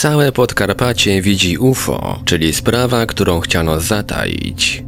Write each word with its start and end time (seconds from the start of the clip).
Całe 0.00 0.32
Podkarpacie 0.32 1.22
widzi 1.22 1.58
UFO, 1.58 2.20
czyli 2.24 2.52
sprawa, 2.52 3.06
którą 3.06 3.40
chciano 3.40 3.80
zataić. 3.80 4.84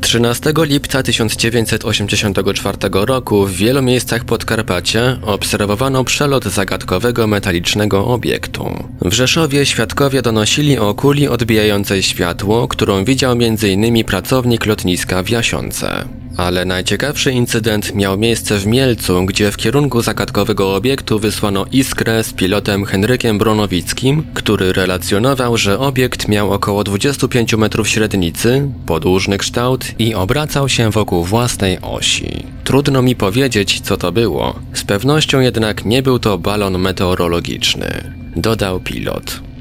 13 0.00 0.52
lipca 0.56 1.02
1984 1.02 2.78
roku 2.92 3.46
w 3.46 3.52
wielu 3.52 3.82
miejscach 3.82 4.24
Podkarpacia 4.24 5.18
obserwowano 5.22 6.04
przelot 6.04 6.44
zagadkowego 6.44 7.26
metalicznego 7.26 8.06
obiektu. 8.06 8.88
W 9.00 9.12
Rzeszowie 9.12 9.66
świadkowie 9.66 10.22
donosili 10.22 10.78
o 10.78 10.94
kuli 10.94 11.28
odbijającej 11.28 12.02
światło, 12.02 12.68
którą 12.68 13.04
widział 13.04 13.32
m.in. 13.32 14.04
pracownik 14.04 14.66
lotniska 14.66 15.22
w 15.22 15.28
Jasiące. 15.28 16.08
Ale 16.36 16.64
najciekawszy 16.64 17.32
incydent 17.32 17.94
miał 17.94 18.18
miejsce 18.18 18.58
w 18.58 18.66
Mielcu, 18.66 19.26
gdzie 19.26 19.52
w 19.52 19.56
kierunku 19.56 20.02
zagadkowego 20.02 20.74
obiektu 20.74 21.18
wysłano 21.18 21.66
iskrę 21.72 22.24
z 22.24 22.32
pilotem 22.32 22.84
Henrykiem 22.84 23.38
Bronowickim, 23.38 24.24
który 24.34 24.72
relacjonował, 24.72 25.56
że 25.56 25.78
obiekt 25.78 26.28
miał 26.28 26.52
około 26.52 26.84
25 26.84 27.54
metrów 27.54 27.88
średnicy, 27.88 28.68
podłużny 28.86 29.38
kształt 29.38 29.84
i 29.98 30.14
obracał 30.14 30.68
się 30.68 30.90
wokół 30.90 31.24
własnej 31.24 31.78
osi. 31.82 32.46
Trudno 32.64 33.02
mi 33.02 33.16
powiedzieć, 33.16 33.80
co 33.80 33.96
to 33.96 34.12
było. 34.12 34.58
Z 34.72 34.84
pewnością 34.84 35.40
jednak 35.40 35.84
nie 35.84 36.02
był 36.02 36.18
to 36.18 36.38
balon 36.38 36.78
meteorologiczny, 36.78 38.12
dodał 38.36 38.80
pilot. 38.80 39.51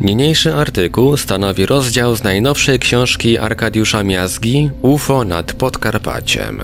Niniejszy 0.00 0.54
artykuł 0.54 1.16
stanowi 1.16 1.66
rozdział 1.66 2.16
z 2.16 2.22
najnowszej 2.22 2.78
książki 2.78 3.38
Arkadiusza 3.38 4.04
Miazgi 4.04 4.70
UFO 4.82 5.24
nad 5.24 5.52
Podkarpaciem. 5.52 6.60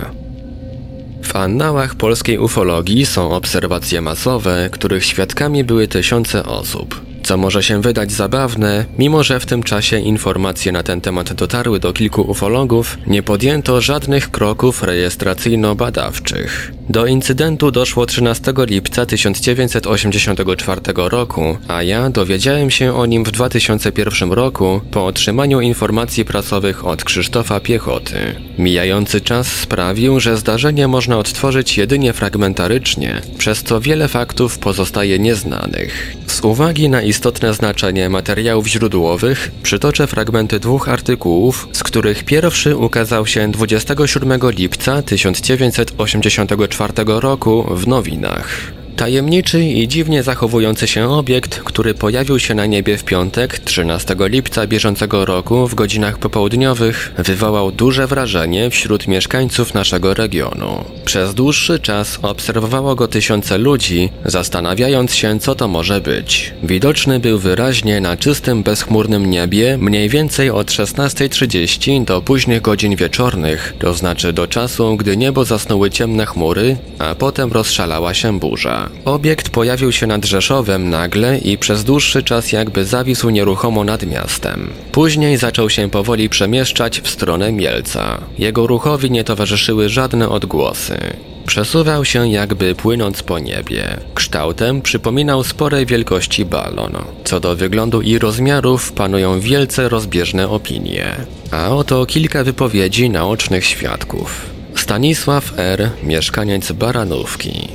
W 1.22 1.36
annałach 1.36 1.94
polskiej 1.94 2.38
ufologii 2.38 3.06
są 3.06 3.30
obserwacje 3.30 4.00
masowe, 4.00 4.68
których 4.72 5.04
świadkami 5.04 5.64
były 5.64 5.88
tysiące 5.88 6.44
osób. 6.46 7.13
Co 7.24 7.36
może 7.36 7.62
się 7.62 7.82
wydać 7.82 8.12
zabawne, 8.12 8.84
mimo 8.98 9.22
że 9.22 9.40
w 9.40 9.46
tym 9.46 9.62
czasie 9.62 9.98
informacje 9.98 10.72
na 10.72 10.82
ten 10.82 11.00
temat 11.00 11.32
dotarły 11.32 11.80
do 11.80 11.92
kilku 11.92 12.22
ufologów, 12.22 12.98
nie 13.06 13.22
podjęto 13.22 13.80
żadnych 13.80 14.30
kroków 14.30 14.82
rejestracyjno-badawczych. 14.82 16.72
Do 16.88 17.06
incydentu 17.06 17.70
doszło 17.70 18.06
13 18.06 18.52
lipca 18.58 19.06
1984 19.06 20.80
roku, 20.96 21.56
a 21.68 21.82
ja 21.82 22.10
dowiedziałem 22.10 22.70
się 22.70 22.94
o 22.94 23.06
nim 23.06 23.24
w 23.24 23.30
2001 23.30 24.32
roku 24.32 24.80
po 24.90 25.06
otrzymaniu 25.06 25.60
informacji 25.60 26.24
prasowych 26.24 26.86
od 26.86 27.04
Krzysztofa 27.04 27.60
Piechoty. 27.60 28.16
Mijający 28.58 29.20
czas 29.20 29.46
sprawił, 29.46 30.20
że 30.20 30.36
zdarzenie 30.36 30.88
można 30.88 31.18
odtworzyć 31.18 31.78
jedynie 31.78 32.12
fragmentarycznie, 32.12 33.20
przez 33.38 33.62
co 33.62 33.80
wiele 33.80 34.08
faktów 34.08 34.58
pozostaje 34.58 35.18
nieznanych. 35.18 36.16
Z 36.26 36.40
uwagi 36.44 36.88
na 36.88 37.02
istotne 37.14 37.54
znaczenie 37.54 38.10
materiałów 38.10 38.66
źródłowych, 38.66 39.50
przytoczę 39.62 40.06
fragmenty 40.06 40.60
dwóch 40.60 40.88
artykułów, 40.88 41.68
z 41.72 41.82
których 41.82 42.24
pierwszy 42.24 42.76
ukazał 42.76 43.26
się 43.26 43.50
27 43.50 44.40
lipca 44.50 45.02
1984 45.02 46.92
roku 47.06 47.74
w 47.76 47.86
nowinach. 47.86 48.83
Tajemniczy 48.96 49.64
i 49.64 49.88
dziwnie 49.88 50.22
zachowujący 50.22 50.86
się 50.86 51.10
obiekt, 51.10 51.60
który 51.64 51.94
pojawił 51.94 52.38
się 52.38 52.54
na 52.54 52.66
niebie 52.66 52.98
w 52.98 53.04
piątek, 53.04 53.58
13 53.58 54.16
lipca 54.18 54.66
bieżącego 54.66 55.24
roku 55.24 55.68
w 55.68 55.74
godzinach 55.74 56.18
popołudniowych, 56.18 57.14
wywołał 57.18 57.72
duże 57.72 58.06
wrażenie 58.06 58.70
wśród 58.70 59.08
mieszkańców 59.08 59.74
naszego 59.74 60.14
regionu. 60.14 60.84
Przez 61.04 61.34
dłuższy 61.34 61.78
czas 61.78 62.18
obserwowało 62.22 62.94
go 62.94 63.08
tysiące 63.08 63.58
ludzi, 63.58 64.10
zastanawiając 64.24 65.14
się, 65.14 65.40
co 65.40 65.54
to 65.54 65.68
może 65.68 66.00
być. 66.00 66.52
Widoczny 66.62 67.20
był 67.20 67.38
wyraźnie 67.38 68.00
na 68.00 68.16
czystym, 68.16 68.62
bezchmurnym 68.62 69.30
niebie 69.30 69.78
mniej 69.80 70.08
więcej 70.08 70.50
od 70.50 70.70
16.30 70.70 72.04
do 72.04 72.22
późnych 72.22 72.62
godzin 72.62 72.96
wieczornych, 72.96 73.74
to 73.78 73.94
znaczy 73.94 74.32
do 74.32 74.46
czasu, 74.46 74.96
gdy 74.96 75.16
niebo 75.16 75.44
zasnuły 75.44 75.90
ciemne 75.90 76.26
chmury, 76.26 76.76
a 76.98 77.14
potem 77.14 77.52
rozszalała 77.52 78.14
się 78.14 78.38
burza. 78.38 78.83
Obiekt 79.04 79.50
pojawił 79.50 79.92
się 79.92 80.06
nad 80.06 80.24
Rzeszowem 80.24 80.90
nagle 80.90 81.38
i 81.38 81.58
przez 81.58 81.84
dłuższy 81.84 82.22
czas 82.22 82.52
jakby 82.52 82.84
zawisł 82.84 83.30
nieruchomo 83.30 83.84
nad 83.84 84.06
miastem. 84.06 84.70
Później 84.92 85.36
zaczął 85.36 85.70
się 85.70 85.90
powoli 85.90 86.28
przemieszczać 86.28 87.00
w 87.00 87.10
stronę 87.10 87.52
Mielca. 87.52 88.20
Jego 88.38 88.66
ruchowi 88.66 89.10
nie 89.10 89.24
towarzyszyły 89.24 89.88
żadne 89.88 90.28
odgłosy. 90.28 90.98
Przesuwał 91.46 92.04
się 92.04 92.28
jakby 92.28 92.74
płynąc 92.74 93.22
po 93.22 93.38
niebie. 93.38 93.96
Kształtem 94.14 94.82
przypominał 94.82 95.44
sporej 95.44 95.86
wielkości 95.86 96.44
balon. 96.44 96.92
Co 97.24 97.40
do 97.40 97.56
wyglądu 97.56 98.02
i 98.02 98.18
rozmiarów 98.18 98.92
panują 98.92 99.40
wielce 99.40 99.88
rozbieżne 99.88 100.48
opinie. 100.48 101.16
A 101.50 101.68
oto 101.68 102.06
kilka 102.06 102.44
wypowiedzi 102.44 103.10
naocznych 103.10 103.64
świadków. 103.64 104.54
Stanisław 104.74 105.52
R., 105.56 105.90
mieszkaniec 106.02 106.72
Baranówki. 106.72 107.68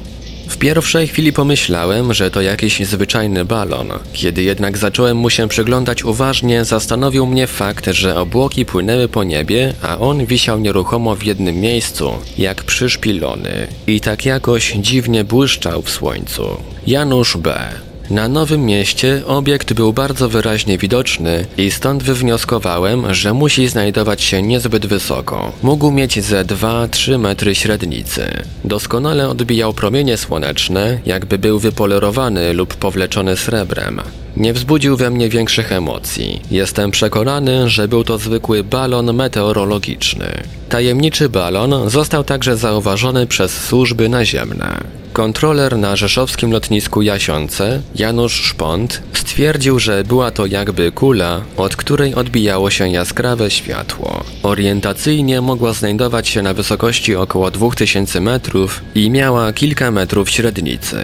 Pierwszej 0.59 1.07
chwili 1.07 1.33
pomyślałem, 1.33 2.13
że 2.13 2.31
to 2.31 2.41
jakiś 2.41 2.87
zwyczajny 2.87 3.45
balon. 3.45 3.89
Kiedy 4.13 4.43
jednak 4.43 4.77
zacząłem 4.77 5.17
mu 5.17 5.29
się 5.29 5.47
przyglądać 5.47 6.03
uważnie, 6.03 6.65
zastanowił 6.65 7.25
mnie 7.25 7.47
fakt, 7.47 7.85
że 7.87 8.19
obłoki 8.19 8.65
płynęły 8.65 9.07
po 9.07 9.23
niebie, 9.23 9.73
a 9.81 9.97
on 9.97 10.25
wisiał 10.25 10.59
nieruchomo 10.59 11.15
w 11.15 11.23
jednym 11.23 11.55
miejscu, 11.55 12.11
jak 12.37 12.63
przyszpilony. 12.63 13.67
I 13.87 14.01
tak 14.01 14.25
jakoś 14.25 14.71
dziwnie 14.71 15.23
błyszczał 15.23 15.81
w 15.81 15.89
słońcu. 15.89 16.57
Janusz 16.87 17.37
B. 17.37 17.69
Na 18.09 18.27
Nowym 18.27 18.65
Mieście 18.65 19.21
obiekt 19.25 19.73
był 19.73 19.93
bardzo 19.93 20.29
wyraźnie 20.29 20.77
widoczny 20.77 21.45
i 21.57 21.71
stąd 21.71 22.03
wywnioskowałem, 22.03 23.13
że 23.13 23.33
musi 23.33 23.67
znajdować 23.67 24.21
się 24.21 24.41
niezbyt 24.41 24.85
wysoko. 24.85 25.51
Mógł 25.63 25.91
mieć 25.91 26.23
ze 26.23 26.45
2-3 26.45 27.19
metry 27.19 27.55
średnicy. 27.55 28.31
Doskonale 28.65 29.29
odbijał 29.29 29.73
promienie 29.73 30.17
słoneczne, 30.17 30.99
jakby 31.05 31.37
był 31.37 31.59
wypolerowany 31.59 32.53
lub 32.53 32.75
powleczony 32.75 33.37
srebrem. 33.37 34.01
Nie 34.39 34.53
wzbudził 34.53 34.97
we 34.97 35.09
mnie 35.09 35.29
większych 35.29 35.71
emocji. 35.71 36.41
Jestem 36.51 36.91
przekonany, 36.91 37.69
że 37.69 37.87
był 37.87 38.03
to 38.03 38.17
zwykły 38.17 38.63
balon 38.63 39.13
meteorologiczny. 39.13 40.43
Tajemniczy 40.69 41.29
balon 41.29 41.89
został 41.89 42.23
także 42.23 42.57
zauważony 42.57 43.27
przez 43.27 43.51
służby 43.63 44.09
naziemne. 44.09 44.83
Kontroler 45.13 45.77
na 45.77 45.95
rzeszowskim 45.95 46.51
lotnisku 46.51 47.01
Jasiące, 47.01 47.81
Janusz 47.95 48.33
Szpont, 48.33 49.01
stwierdził, 49.13 49.79
że 49.79 50.03
była 50.03 50.31
to 50.31 50.45
jakby 50.45 50.91
kula, 50.91 51.41
od 51.57 51.75
której 51.75 52.15
odbijało 52.15 52.69
się 52.69 52.89
jaskrawe 52.89 53.51
światło. 53.51 54.23
Orientacyjnie 54.43 55.41
mogła 55.41 55.73
znajdować 55.73 56.27
się 56.27 56.41
na 56.41 56.53
wysokości 56.53 57.15
około 57.15 57.51
2000 57.51 58.21
metrów 58.21 58.81
i 58.95 59.09
miała 59.09 59.53
kilka 59.53 59.91
metrów 59.91 60.29
średnicy. 60.29 60.97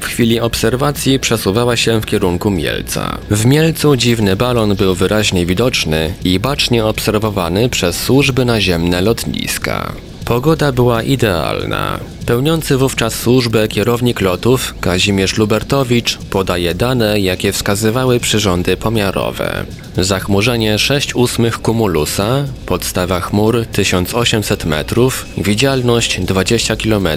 W 0.00 0.04
chwili 0.04 0.40
obserwacji 0.40 1.18
przesuwała 1.18 1.76
się 1.76 2.00
w 2.00 2.06
kierunku 2.06 2.50
Mielca. 2.50 3.18
W 3.30 3.46
Mielcu 3.46 3.96
dziwny 3.96 4.36
balon 4.36 4.76
był 4.76 4.94
wyraźnie 4.94 5.46
widoczny 5.46 6.14
i 6.24 6.38
bacznie 6.40 6.84
obserwowany 6.84 7.68
przez 7.68 7.96
służby 7.96 8.44
naziemne 8.44 9.00
lotniska. 9.00 9.92
Pogoda 10.24 10.72
była 10.72 11.02
idealna. 11.02 12.00
Pełniący 12.30 12.76
wówczas 12.76 13.14
służbę 13.14 13.68
kierownik 13.68 14.20
lotów 14.20 14.74
Kazimierz 14.80 15.38
Lubertowicz 15.38 16.18
podaje 16.18 16.74
dane, 16.74 17.20
jakie 17.20 17.52
wskazywały 17.52 18.20
przyrządy 18.20 18.76
pomiarowe. 18.76 19.64
Zachmurzenie 19.96 20.78
6 20.78 21.14
ósmych 21.14 21.58
kumulusa, 21.58 22.44
podstawa 22.66 23.20
chmur 23.20 23.66
1800 23.72 24.64
metrów, 24.64 25.26
widzialność 25.38 26.20
20 26.20 26.76
km, 26.76 27.08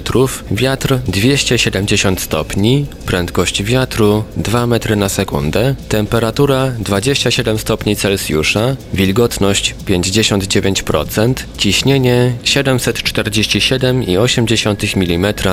wiatr 0.50 0.98
270 1.08 2.20
stopni, 2.20 2.86
prędkość 3.06 3.62
wiatru 3.62 4.24
2 4.36 4.66
metry 4.66 4.96
na 4.96 5.08
sekundę, 5.08 5.74
temperatura 5.88 6.72
27 6.78 7.58
stopni 7.58 7.96
Celsjusza, 7.96 8.76
wilgotność 8.94 9.74
59%, 9.86 11.34
ciśnienie 11.58 12.32
747,8 12.44 14.96
mm 14.96 15.03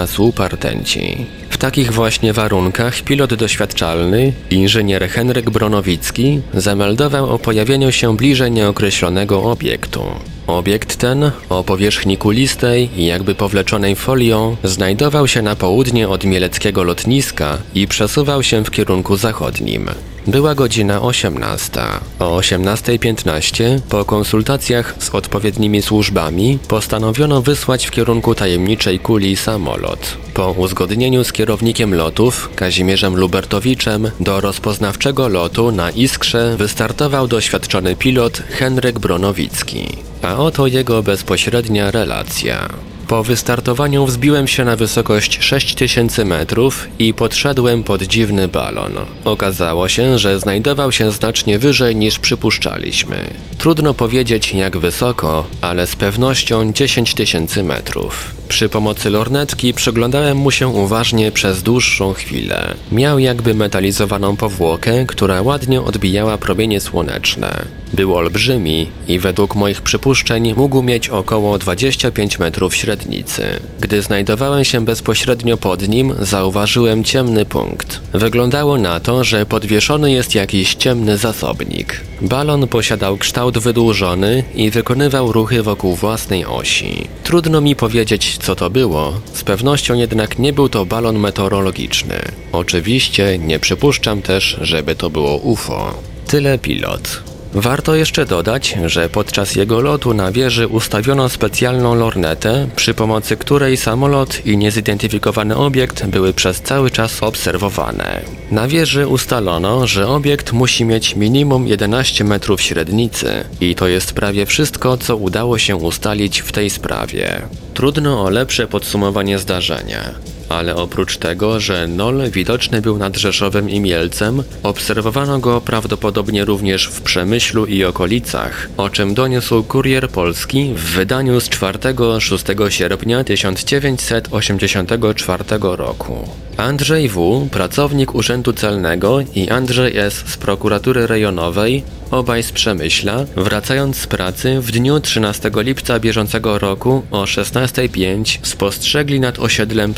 słupa 0.08 0.48
rtęci. 0.48 1.26
W 1.50 1.58
takich 1.58 1.94
właśnie 1.94 2.34
warunkach 2.34 3.02
pilot 3.02 3.34
doświadczalny, 3.34 4.34
inżynier 4.52 5.10
Henryk 5.10 5.50
Bronowicki, 5.50 6.42
zameldował 6.54 7.30
o 7.30 7.40
pojawieniu 7.40 7.92
się 7.92 8.18
bliżej 8.18 8.52
nieokreślonego 8.52 9.44
obiektu. 9.44 10.04
Obiekt 10.48 10.96
ten, 10.96 11.32
o 11.50 11.64
powierzchni 11.64 12.18
kulistej 12.18 12.90
i 12.96 13.06
jakby 13.06 13.36
powleczonej 13.36 13.96
folią, 13.96 14.58
znajdował 14.64 15.28
się 15.28 15.42
na 15.42 15.56
południe 15.56 16.10
od 16.10 16.24
mieleckiego 16.24 16.84
lotniska 16.84 17.58
i 17.76 17.88
przesuwał 17.88 18.44
się 18.44 18.64
w 18.64 18.72
kierunku 18.72 19.18
zachodnim. 19.18 19.90
Była 20.28 20.56
godzina 20.56 21.02
18. 21.02 21.82
O 22.20 22.40
18.15 22.40 23.80
po 23.90 24.06
konsultacjach 24.06 24.96
z 25.00 25.10
odpowiednimi 25.10 25.82
służbami 25.82 26.60
postanowiono 26.68 27.42
wysłać 27.42 27.88
w 27.88 27.92
kierunku 27.92 28.36
tajemniczej 28.36 29.00
kuli 29.00 29.36
samolot. 29.36 30.18
Po 30.34 30.52
uzgodnieniu 30.52 31.24
z 31.24 31.32
kierownikiem 31.32 31.96
lotów, 31.96 32.50
Kazimierzem 32.56 33.18
Lubertowiczem, 33.18 34.12
do 34.20 34.42
rozpoznawczego 34.42 35.28
lotu 35.28 35.72
na 35.72 35.92
Iskrze 35.92 36.58
wystartował 36.58 37.28
doświadczony 37.28 37.96
pilot 37.96 38.44
Henryk 38.50 39.00
Bronowicki. 39.00 39.88
A 40.22 40.38
oto 40.38 40.68
jego 40.68 41.04
bezpośrednia 41.04 41.92
relacja. 41.92 42.91
Po 43.12 43.24
wystartowaniu 43.24 44.06
wzbiłem 44.06 44.48
się 44.48 44.66
na 44.66 44.76
wysokość 44.76 45.44
6000 45.44 46.26
metrów 46.26 46.88
i 47.00 47.14
podszedłem 47.14 47.84
pod 47.84 48.02
dziwny 48.02 48.48
balon. 48.48 48.92
Okazało 49.26 49.90
się, 49.90 50.20
że 50.20 50.40
znajdował 50.40 50.92
się 50.92 51.12
znacznie 51.12 51.60
wyżej 51.60 51.96
niż 51.96 52.20
przypuszczaliśmy. 52.20 53.18
Trudno 53.58 53.94
powiedzieć 53.94 54.54
jak 54.54 54.78
wysoko, 54.78 55.48
ale 55.62 55.88
z 55.88 55.96
pewnością 55.96 56.74
10 56.74 57.14
tysięcy 57.14 57.64
metrów. 57.64 58.41
Przy 58.52 58.70
pomocy 58.70 59.10
lornetki 59.10 59.74
przyglądałem 59.74 60.38
mu 60.38 60.52
się 60.52 60.68
uważnie 60.68 61.32
przez 61.32 61.64
dłuższą 61.64 62.14
chwilę. 62.14 62.74
Miał 62.92 63.20
jakby 63.20 63.54
metalizowaną 63.54 64.36
powłokę, 64.36 65.06
która 65.06 65.42
ładnie 65.42 65.82
odbijała 65.82 66.38
promienie 66.38 66.82
słoneczne. 66.82 67.66
Był 67.94 68.16
olbrzymi 68.16 68.88
i 69.08 69.20
według 69.20 69.56
moich 69.56 69.82
przypuszczeń 69.82 70.54
mógł 70.58 70.82
mieć 70.82 71.10
około 71.10 71.58
25 71.58 72.40
metrów 72.40 72.76
średnicy. 72.76 73.44
Gdy 73.80 74.02
znajdowałem 74.02 74.66
się 74.66 74.86
bezpośrednio 74.86 75.58
pod 75.58 75.88
nim, 75.88 76.14
zauważyłem 76.20 77.04
ciemny 77.04 77.46
punkt. 77.46 78.02
Wyglądało 78.14 78.78
na 78.78 79.00
to, 79.00 79.24
że 79.24 79.46
podwieszony 79.46 80.12
jest 80.12 80.36
jakiś 80.36 80.76
ciemny 80.76 81.18
zasobnik. 81.18 82.02
Balon 82.22 82.68
posiadał 82.68 83.18
kształt 83.18 83.58
wydłużony 83.58 84.44
i 84.56 84.70
wykonywał 84.72 85.32
ruchy 85.32 85.64
wokół 85.64 85.96
własnej 85.96 86.46
osi. 86.46 87.08
Trudno 87.24 87.62
mi 87.62 87.76
powiedzieć, 87.76 88.38
co 88.42 88.56
to 88.56 88.70
było, 88.70 89.14
z 89.34 89.44
pewnością 89.44 89.94
jednak 89.94 90.40
nie 90.40 90.54
był 90.54 90.70
to 90.70 90.86
balon 90.86 91.20
meteorologiczny. 91.20 92.16
Oczywiście 92.52 93.38
nie 93.38 93.60
przypuszczam 93.60 94.22
też, 94.22 94.58
żeby 94.62 94.96
to 94.96 95.10
było 95.10 95.38
UFO. 95.38 95.94
Tyle 96.28 96.60
pilot. 96.60 97.31
Warto 97.54 97.96
jeszcze 97.96 98.26
dodać, 98.26 98.78
że 98.86 99.10
podczas 99.10 99.56
jego 99.56 99.82
lotu 99.82 100.14
na 100.14 100.32
wieży 100.32 100.68
ustawiono 100.68 101.30
specjalną 101.30 101.96
lornetę, 101.96 102.68
przy 102.76 102.94
pomocy 102.94 103.38
której 103.38 103.78
samolot 103.78 104.46
i 104.46 104.58
niezidentyfikowany 104.58 105.56
obiekt 105.56 106.06
były 106.06 106.34
przez 106.34 106.62
cały 106.62 106.92
czas 106.92 107.24
obserwowane. 107.24 108.22
Na 108.52 108.68
wieży 108.68 109.08
ustalono, 109.08 109.88
że 109.88 110.08
obiekt 110.08 110.54
musi 110.54 110.86
mieć 110.86 111.16
minimum 111.16 111.68
11 111.68 112.24
metrów 112.24 112.62
średnicy 112.62 113.44
i 113.62 113.76
to 113.76 113.88
jest 113.88 114.14
prawie 114.14 114.46
wszystko, 114.46 114.98
co 114.98 115.18
udało 115.18 115.58
się 115.58 115.76
ustalić 115.76 116.42
w 116.42 116.52
tej 116.52 116.70
sprawie. 116.70 117.42
Trudno 117.74 118.24
o 118.24 118.30
lepsze 118.30 118.68
podsumowanie 118.68 119.40
zdarzenia 119.40 120.14
ale 120.54 120.76
oprócz 120.76 121.18
tego, 121.18 121.60
że 121.60 121.88
Nol 121.88 122.32
widoczny 122.32 122.82
był 122.82 122.98
nad 122.98 123.18
Rzeszowem 123.18 123.70
i 123.70 123.80
Mielcem, 123.80 124.44
obserwowano 124.64 125.40
go 125.40 125.62
prawdopodobnie 125.62 126.46
również 126.46 126.88
w 126.88 127.02
Przemyślu 127.02 127.66
i 127.66 127.84
okolicach, 127.84 128.70
o 128.78 128.90
czym 128.90 129.14
doniósł 129.14 129.64
Kurier 129.64 130.10
Polski 130.10 130.74
w 130.76 130.84
wydaniu 130.84 131.40
z 131.40 131.50
4-6 131.50 132.70
sierpnia 132.70 133.24
1984 133.24 135.44
roku. 135.62 136.30
Andrzej 136.58 137.10
W., 137.10 137.48
pracownik 137.52 138.16
Urzędu 138.16 138.54
Celnego 138.54 139.20
i 139.36 139.50
Andrzej 139.50 139.98
S. 139.98 140.24
z 140.28 140.38
prokuratury 140.38 141.08
rejonowej, 141.08 141.84
obaj 142.12 142.44
z 142.44 142.52
Przemyśla, 142.52 143.26
wracając 143.36 143.98
z 143.98 144.08
pracy 144.08 144.62
w 144.62 144.72
dniu 144.72 145.00
13 145.00 145.52
lipca 145.56 146.00
bieżącego 146.00 146.60
roku 146.60 147.04
o 147.12 147.24
16.05 147.24 148.40
spostrzegli 148.44 149.20
nad 149.20 149.40
osiedlem 149.40 149.94